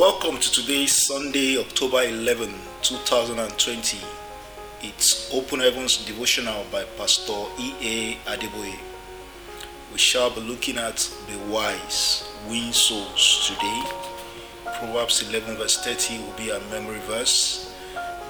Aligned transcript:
Welcome 0.00 0.38
to 0.38 0.50
today's 0.50 1.06
Sunday, 1.06 1.58
October 1.58 2.02
11, 2.02 2.54
2020. 2.80 3.98
It's 4.80 5.30
Open 5.30 5.60
Heavens 5.60 6.06
Devotional 6.06 6.64
by 6.72 6.84
Pastor 6.96 7.44
E.A. 7.58 8.14
Adeboye. 8.24 8.78
We 9.92 9.98
shall 9.98 10.30
be 10.30 10.40
looking 10.40 10.78
at 10.78 10.96
the 11.28 11.36
wise 11.52 12.26
win 12.48 12.72
souls 12.72 13.46
today. 13.46 13.84
Proverbs 14.78 15.28
11, 15.28 15.58
verse 15.58 15.76
30 15.84 16.20
will 16.20 16.32
be 16.32 16.50
our 16.50 16.60
memory 16.70 17.00
verse. 17.00 17.76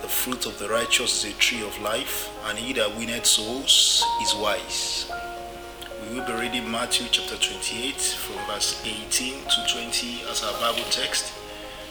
The 0.03 0.09
fruit 0.09 0.47
of 0.47 0.59
the 0.59 0.69
righteous 0.69 1.25
is 1.25 1.33
a 1.33 1.37
tree 1.39 1.63
of 1.65 1.81
life, 1.81 2.37
and 2.47 2.59
he 2.59 2.73
that 2.73 2.97
winneth 2.97 3.27
souls 3.27 4.05
is 4.21 4.35
wise. 4.35 5.09
We 6.03 6.19
will 6.19 6.27
be 6.27 6.33
reading 6.33 6.69
Matthew 6.69 7.07
chapter 7.13 7.37
28 7.37 7.95
from 7.95 8.45
verse 8.53 8.85
18 8.85 9.35
to 9.45 9.73
20 9.73 10.23
as 10.33 10.43
our 10.43 10.53
Bible 10.55 10.83
text. 10.91 11.40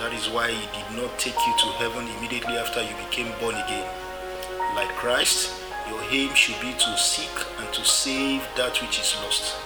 That 0.00 0.12
is 0.12 0.28
why 0.28 0.50
He 0.50 0.66
did 0.76 0.90
not 1.00 1.18
take 1.18 1.34
you 1.34 1.54
to 1.58 1.66
heaven 1.80 2.06
immediately 2.18 2.56
after 2.56 2.82
you 2.82 2.94
became 3.08 3.32
born 3.40 3.54
again. 3.54 3.88
Like 4.74 4.90
Christ, 4.96 5.62
your 5.88 6.02
aim 6.10 6.34
should 6.34 6.60
be 6.60 6.72
to 6.72 6.98
seek 6.98 7.32
and 7.58 7.72
to 7.72 7.84
save 7.84 8.42
that 8.56 8.80
which 8.82 9.00
is 9.00 9.16
lost, 9.24 9.56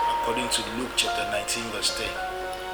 according 0.00 0.48
to 0.50 0.62
Luke 0.76 0.90
chapter 0.96 1.22
19, 1.30 1.64
verse 1.70 1.96
10. 1.98 2.08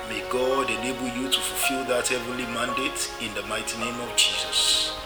May 0.08 0.24
God 0.30 0.70
enable 0.70 1.08
you 1.08 1.28
to 1.28 1.40
fulfill 1.40 1.84
that 1.84 2.08
heavenly 2.08 2.46
mandate 2.46 3.12
in 3.20 3.32
the 3.34 3.42
mighty 3.42 3.78
name 3.78 4.00
of 4.00 4.16
Jesus. 4.16 4.96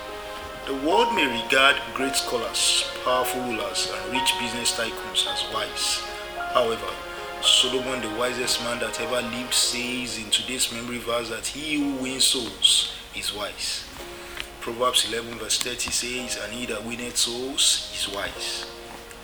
The 0.67 0.75
world 0.87 1.15
may 1.15 1.27
regard 1.27 1.77
great 1.95 2.17
scholars, 2.17 2.91
powerful 3.05 3.43
rulers, 3.43 3.93
and 3.93 4.13
rich 4.13 4.33
business 4.41 4.79
tycoons 4.79 5.27
as 5.27 5.43
wise. 5.53 6.03
However, 6.55 6.91
Solomon, 7.43 8.01
the 8.01 8.19
wisest 8.19 8.63
man 8.65 8.79
that 8.81 9.01
ever 9.01 9.21
lived, 9.29 9.55
says 9.55 10.19
in 10.19 10.31
today's 10.31 10.73
memory 10.73 10.99
verse 10.99 11.29
that 11.29 11.47
he 11.47 11.77
who 11.77 12.03
wins 12.03 12.25
souls 12.25 12.97
is 13.15 13.35
wise. 13.35 13.89
Proverbs 14.61 15.13
11, 15.13 15.39
verse 15.39 15.59
30 15.59 15.91
says, 15.91 16.39
And 16.43 16.53
he 16.53 16.67
that 16.67 16.85
winneth 16.85 17.17
souls 17.17 17.93
is 17.95 18.15
wise. 18.15 18.67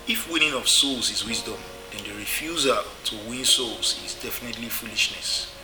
If 0.06 0.30
winning 0.30 0.54
of 0.54 0.69
souls 0.69 1.10
is 1.10 1.27
wisdom, 1.27 1.56
then 1.92 2.04
the 2.04 2.14
refusal 2.14 2.78
to 3.04 3.16
win 3.28 3.44
souls 3.44 4.00
is 4.04 4.14
definitely 4.22 4.69
foolishness. 4.69 5.54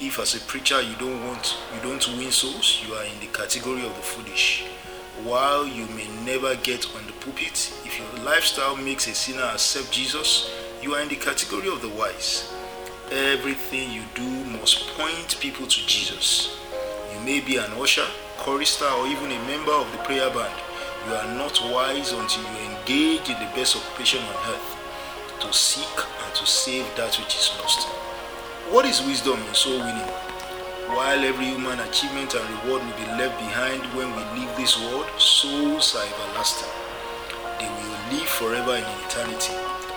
If 0.00 0.18
as 0.18 0.34
a 0.34 0.40
preacher 0.46 0.80
you 0.80 0.94
don't 0.96 1.26
want 1.26 1.56
you 1.74 1.80
don't 1.82 2.06
win 2.16 2.30
souls, 2.30 2.82
you 2.86 2.94
are 2.94 3.04
in 3.04 3.18
the 3.20 3.26
category 3.26 3.84
of 3.84 3.94
the 3.94 4.02
foolish. 4.02 4.64
While 5.24 5.66
you 5.66 5.86
may 5.88 6.08
never 6.24 6.56
get 6.56 6.86
on 6.96 7.06
the 7.06 7.12
pulpit, 7.12 7.72
if 7.84 7.98
your 7.98 8.24
lifestyle 8.24 8.76
makes 8.76 9.06
a 9.06 9.14
sinner 9.14 9.42
accept 9.42 9.92
Jesus, 9.92 10.50
you 10.82 10.94
are 10.94 11.00
in 11.00 11.08
the 11.08 11.14
category 11.14 11.68
of 11.68 11.80
the 11.80 11.88
wise. 11.90 12.52
Everything 13.12 13.92
you 13.92 14.02
do 14.14 14.28
must 14.58 14.88
point 14.98 15.38
people 15.38 15.64
to 15.64 15.86
Jesus. 15.86 16.58
You 17.14 17.20
may 17.20 17.38
be 17.38 17.56
an 17.56 17.70
usher, 17.78 18.06
chorister, 18.38 18.86
or 18.86 19.06
even 19.06 19.30
a 19.30 19.46
member 19.46 19.70
of 19.70 19.90
the 19.92 19.98
prayer 19.98 20.28
band. 20.30 20.54
You 21.06 21.14
are 21.14 21.34
not 21.38 21.60
wise 21.70 22.10
until 22.10 22.42
you 22.42 22.70
engage 22.74 23.30
in 23.30 23.38
the 23.38 23.50
best 23.54 23.76
occupation 23.76 24.22
on 24.24 24.34
earth 24.50 25.38
to 25.40 25.52
seek 25.52 25.96
and 26.24 26.34
to 26.34 26.46
save 26.46 26.86
that 26.96 27.14
which 27.14 27.36
is 27.36 27.54
lost. 27.60 27.86
What 28.70 28.84
is 28.84 29.02
wisdom 29.06 29.38
in 29.38 29.54
soul 29.54 29.78
winning? 29.78 30.12
While 30.90 31.20
every 31.24 31.46
human 31.46 31.78
achievement 31.78 32.34
and 32.34 32.42
reward 32.58 32.82
will 32.82 32.98
be 32.98 33.06
left 33.22 33.38
behind 33.38 33.82
when 33.94 34.10
we 34.16 34.40
leave 34.40 34.56
this 34.56 34.74
world, 34.82 35.06
souls 35.16 35.94
are 35.94 36.06
everlasting. 36.06 36.74
They 37.60 37.68
will 37.70 38.18
live 38.18 38.28
forever 38.28 38.74
in 38.74 38.84
eternity. 39.06 39.54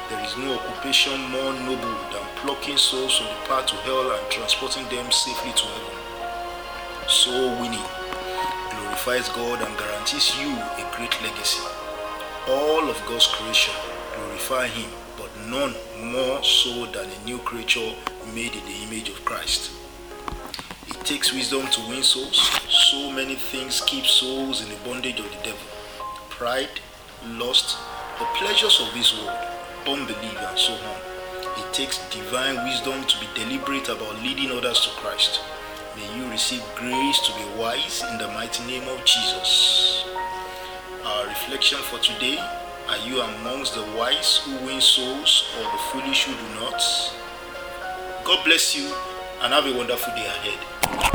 There 0.07 0.23
is 0.23 0.38
no 0.38 0.53
occupation 0.53 1.19
more 1.31 1.51
noble 1.51 1.97
than 2.13 2.21
plucking 2.35 2.77
souls 2.77 3.17
from 3.17 3.25
the 3.25 3.47
path 3.47 3.66
to 3.66 3.75
hell 3.77 4.11
and 4.11 4.31
transporting 4.31 4.83
them 4.89 5.11
safely 5.11 5.51
to 5.51 5.66
heaven. 5.66 7.09
Soul 7.09 7.59
winning 7.59 7.89
glorifies 8.69 9.29
God 9.29 9.63
and 9.63 9.75
guarantees 9.79 10.38
you 10.38 10.51
a 10.53 10.95
great 10.95 11.19
legacy. 11.23 11.63
All 12.47 12.88
of 12.88 13.01
God's 13.07 13.25
creation 13.25 13.73
glorify 14.13 14.67
Him, 14.67 14.91
but 15.17 15.31
none 15.49 15.73
more 16.13 16.44
so 16.44 16.85
than 16.85 17.09
a 17.09 17.25
new 17.25 17.39
creature 17.39 17.91
made 18.35 18.53
in 18.53 18.63
the 18.65 18.83
image 18.85 19.09
of 19.09 19.25
Christ. 19.25 19.71
It 20.88 21.03
takes 21.03 21.33
wisdom 21.33 21.65
to 21.65 21.81
win 21.89 22.03
souls. 22.03 22.38
So 22.69 23.09
many 23.11 23.33
things 23.33 23.81
keep 23.81 24.05
souls 24.05 24.61
in 24.61 24.69
the 24.69 24.77
bondage 24.85 25.19
of 25.19 25.25
the 25.31 25.44
devil 25.44 25.67
pride, 26.29 26.81
lust, 27.25 27.77
the 28.19 28.25
pleasures 28.35 28.79
of 28.81 28.94
this 28.94 29.17
world 29.17 29.54
unbelief, 29.88 30.38
and 30.38 30.59
so 30.59 30.73
on. 30.73 30.97
It 31.57 31.73
takes 31.73 31.97
divine 32.09 32.56
wisdom 32.66 33.03
to 33.06 33.19
be 33.19 33.28
deliberate 33.35 33.90
about 33.90 34.22
leading 34.22 34.51
others 34.51 34.81
to 34.81 34.90
Christ. 35.01 35.41
May 35.96 36.18
you 36.18 36.29
receive 36.29 36.63
grace 36.75 37.19
to 37.28 37.34
be 37.34 37.59
wise 37.59 38.03
in 38.12 38.18
the 38.18 38.28
mighty 38.29 38.66
name 38.66 38.88
of 38.90 39.03
Jesus. 39.06 40.06
Our 41.03 41.28
reflection 41.28 41.79
for 41.79 42.00
today 42.00 42.38
are 42.88 42.97
you 43.07 43.19
amongst 43.19 43.74
the 43.74 43.84
wise 43.97 44.38
who 44.45 44.63
win 44.66 44.79
souls 44.79 45.50
or 45.57 45.63
the 45.63 45.78
foolish 45.90 46.25
who 46.25 46.34
do 46.34 46.59
not? 46.59 46.79
God 48.24 48.45
bless 48.45 48.75
you 48.75 48.94
and 49.41 49.53
have 49.53 49.66
a 49.66 49.75
wonderful 49.75 50.13
day 50.13 50.25
ahead. 50.25 51.14